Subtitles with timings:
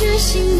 [0.00, 0.59] 决心。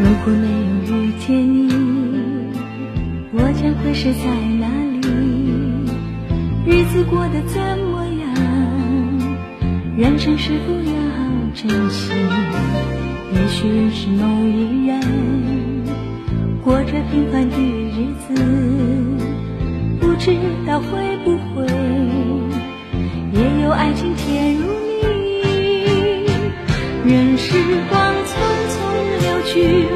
[0.00, 1.68] 如果没有遇见你
[3.32, 4.28] 我将会是在
[4.60, 4.68] 哪
[5.02, 5.08] 里
[6.64, 8.32] 日子过得怎么样
[9.96, 10.92] 人生是否要
[11.52, 12.12] 珍惜
[13.32, 15.00] 也许认识某一人
[16.62, 18.34] 过着平凡的日子
[20.00, 21.66] 不知道会不会
[23.32, 25.08] 也有爱情甜如蜜
[27.04, 27.54] 任时
[27.88, 28.36] 光匆
[28.68, 28.78] 匆
[29.22, 29.87] 流去。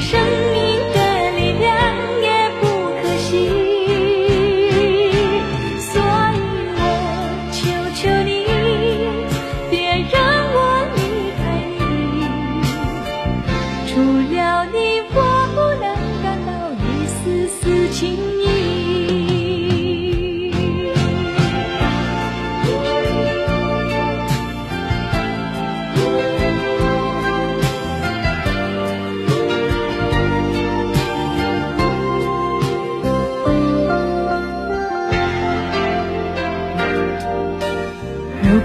[0.00, 0.20] 生
[0.52, 1.68] 命的力量
[2.22, 2.26] 也
[2.60, 2.66] 不
[3.02, 3.28] 可惜
[5.80, 5.90] 所
[6.34, 6.38] 以
[6.76, 6.80] 我
[7.50, 7.58] 求
[7.96, 8.30] 求你
[9.70, 9.74] 别
[10.12, 10.16] 让
[10.54, 10.56] 我
[10.94, 10.98] 离
[11.36, 11.40] 开
[11.78, 11.80] 你。
[13.88, 13.90] 除
[14.34, 14.36] 了
[14.66, 14.76] 你
[15.12, 15.16] 我
[15.52, 15.86] 不能
[16.22, 17.18] 感到一丝
[17.48, 17.60] 丝
[17.90, 17.98] 情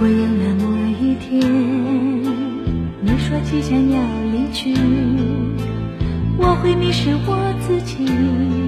[0.00, 1.40] 如果有那么一天
[3.00, 4.00] 你说即将要
[4.30, 4.72] 离去
[6.38, 8.67] 我会迷失我自己。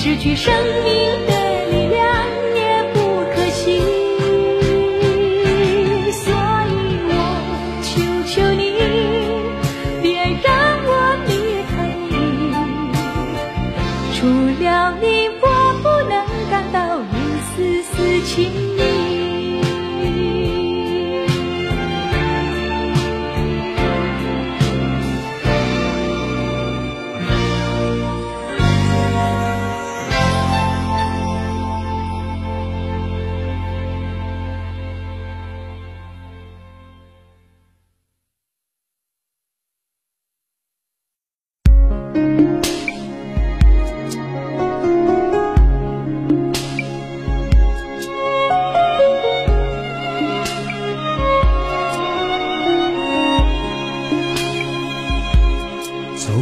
[0.00, 0.54] 失去生
[0.84, 1.37] 命的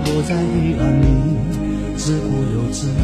[0.00, 1.04] 何必要躲在黑暗里
[1.96, 2.98] 自顾又自怜？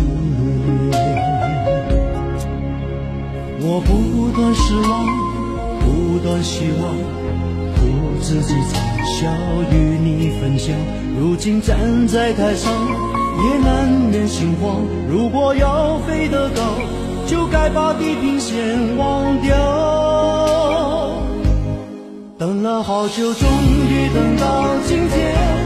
[3.60, 5.06] 我不断失望，
[5.80, 6.94] 不断希望，
[7.74, 7.78] 苦
[8.20, 9.28] 自己嘲笑
[9.72, 10.74] 与你分享。
[11.18, 14.82] 如今站在台上，也难免心慌。
[15.10, 16.62] 如果要飞得高，
[17.26, 19.54] 就该把地平线忘掉。
[22.38, 23.48] 等了好久，终
[23.90, 25.65] 于等到今天。